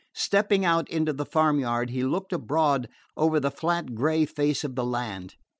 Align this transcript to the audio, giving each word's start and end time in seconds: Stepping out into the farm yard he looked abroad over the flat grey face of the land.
Stepping 0.15 0.65
out 0.65 0.89
into 0.89 1.13
the 1.13 1.27
farm 1.27 1.59
yard 1.59 1.91
he 1.91 2.03
looked 2.03 2.33
abroad 2.33 2.89
over 3.15 3.39
the 3.39 3.51
flat 3.51 3.93
grey 3.93 4.25
face 4.25 4.63
of 4.63 4.73
the 4.73 4.83
land. 4.83 5.35